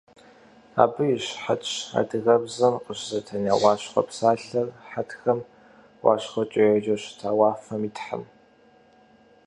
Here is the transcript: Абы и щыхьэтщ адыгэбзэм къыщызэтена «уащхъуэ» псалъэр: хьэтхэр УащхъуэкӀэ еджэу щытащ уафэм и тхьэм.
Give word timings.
Абы 0.83 1.03
и 1.15 1.17
щыхьэтщ 1.25 1.71
адыгэбзэм 1.99 2.75
къыщызэтена 2.83 3.53
«уащхъуэ» 3.61 4.03
псалъэр: 4.07 4.67
хьэтхэр 4.89 5.39
УащхъуэкӀэ 6.03 6.63
еджэу 6.75 6.99
щытащ 7.03 7.33
уафэм 7.39 7.81
и 7.89 7.91
тхьэм. 7.95 8.23